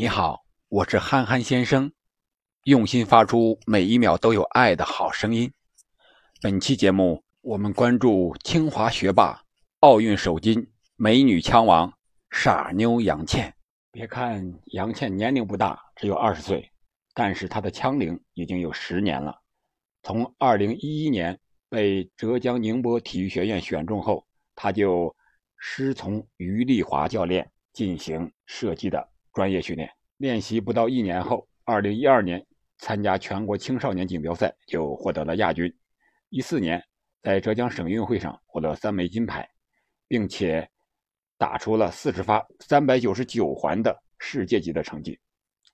[0.00, 1.90] 你好，我是憨憨先生，
[2.62, 5.52] 用心发出每一秒都有爱的好声音。
[6.40, 9.42] 本期节目，我们关注清华学霸、
[9.80, 11.92] 奥运首金、美女枪王
[12.30, 13.52] 傻妞杨倩。
[13.90, 16.70] 别看杨倩年龄不大，只有二十岁，
[17.12, 19.36] 但是她的枪龄已经有十年了。
[20.04, 21.36] 从二零一一年
[21.68, 24.24] 被浙江宁波体育学院选中后，
[24.54, 25.12] 她就
[25.56, 29.08] 师从于丽华教练进行射击的。
[29.38, 32.44] 专业训练练习不到一年后，二零一二年
[32.78, 35.72] 参加全国青少年锦标赛就获得了亚军。
[36.28, 36.82] 一四年
[37.22, 39.48] 在浙江省运会上获得三枚金牌，
[40.08, 40.68] 并且
[41.36, 45.16] 打出了四十发三百九十九环的世界级的成绩。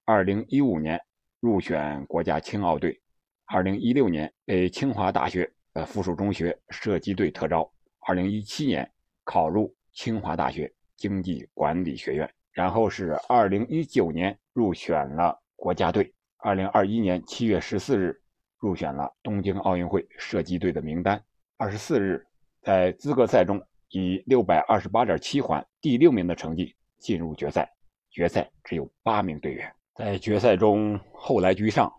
[0.04, 1.00] 二零一五年
[1.40, 3.00] 入选国家青奥队，
[3.46, 7.66] 二零一六年被清华大学呃附属中学射击队特招，
[8.00, 8.86] 二零一七年
[9.24, 12.30] 考入清华大学经济管理学院。
[12.54, 18.18] 然后是二零一九年入选了国家队，二零二一年七月十四日
[18.58, 21.20] 入选了东京奥运会射击队的名单。
[21.56, 22.24] 二十四日
[22.62, 27.68] 在资格赛中以六百二十八点七环第六名的成绩进入决赛。
[28.12, 31.92] 决赛只有八名队员，在决赛中后来居上，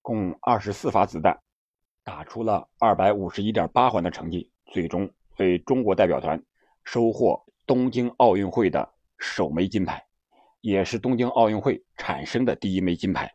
[0.00, 1.38] 共二十四发子弹，
[2.02, 6.42] 打出了二百五十一点八环的成绩，最终为中国代表团
[6.84, 8.88] 收获东京奥运会的。
[9.20, 10.02] 首枚金牌，
[10.62, 13.30] 也是东京奥运会产生的第一枚金牌，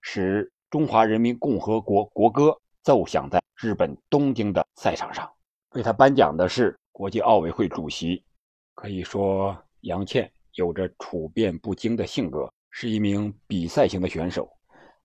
[0.00, 5.30] 使中华人民共和国国歌奏响在日本东京的赛场上。
[5.70, 8.22] 为他颁奖的是国际奥委会主席。
[8.74, 14.50] 可以说，杨倩有着处变不惊的性格，是一名比赛型的选手。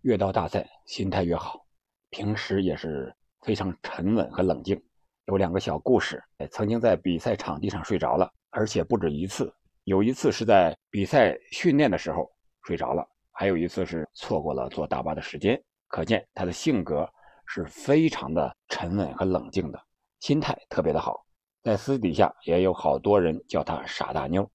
[0.01, 1.65] 越到大赛，心态越好。
[2.09, 4.81] 平时也是非常沉稳和冷静。
[5.25, 9.53] 有两个小故事：曾经在比赛场地上睡着了，而且不止一次。
[9.85, 12.31] 有一次是在比赛训练的时候
[12.63, 15.61] 睡着了，还有一次是错过了坐大巴的时间。
[15.87, 17.07] 可见他的性格
[17.45, 19.79] 是非常的沉稳和冷静的，
[20.21, 21.25] 心态特别的好。
[21.61, 24.49] 在私底下也有好多人叫他“傻大妞”，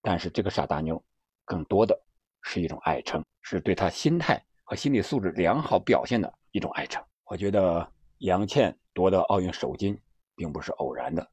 [0.00, 1.02] 但是这个“傻大妞”
[1.44, 2.00] 更多的
[2.42, 7.04] 是一种爱称，是对他心态和心理素质良好表现的一种爱称。
[7.24, 10.00] 我觉得杨倩夺得奥运首金
[10.34, 11.28] 并不是偶然的，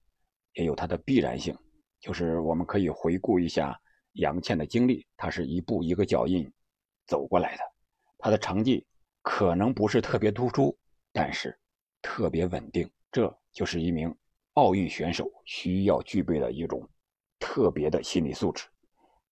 [0.53, 1.57] 也有它的必然性。
[2.05, 3.75] 就是我们可以回顾一下
[4.13, 6.47] 杨倩的经历，她是一步一个脚印
[7.07, 7.63] 走过来的。
[8.19, 8.85] 她的成绩
[9.23, 10.77] 可能不是特别突出，
[11.11, 11.57] 但是
[12.03, 12.87] 特别稳定。
[13.11, 14.15] 这就是一名
[14.53, 16.87] 奥运选手需要具备的一种
[17.39, 18.67] 特别的心理素质。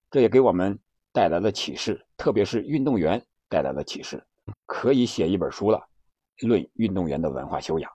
[0.09, 0.79] 这也给我们
[1.11, 4.25] 带来了启示，特别是运动员带来了启示，
[4.65, 5.79] 可以写一本书了，
[6.39, 7.91] 论运动员的文化修养。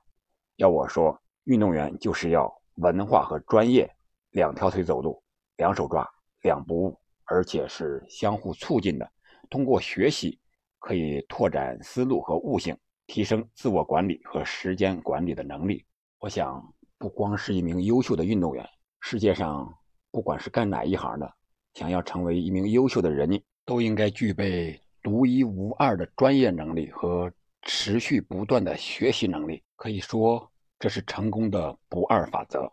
[0.54, 3.92] 要我说，运动员就是要文化和专业。
[4.38, 5.20] 两条腿走路，
[5.56, 6.08] 两手抓，
[6.42, 9.12] 两不误，而且是相互促进的。
[9.50, 10.38] 通过学习，
[10.78, 12.76] 可以拓展思路和悟性，
[13.08, 15.84] 提升自我管理和时间管理的能力。
[16.20, 16.62] 我想，
[16.98, 18.64] 不光是一名优秀的运动员，
[19.00, 19.68] 世界上
[20.12, 21.28] 不管是干哪一行的，
[21.74, 27.28] 想要成为一名优秀的人，都应该具备独一无二的专业能力和
[27.62, 29.60] 持续不断的学习能力。
[29.74, 32.72] 可以说，这是成功的不二法则。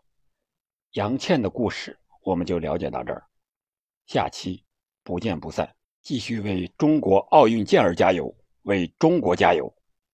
[0.96, 3.22] 杨倩的故事，我们就了解到这儿。
[4.06, 4.64] 下期
[5.02, 5.70] 不见不散，
[6.00, 9.70] 继续为中国奥运健儿加油，为中国加油。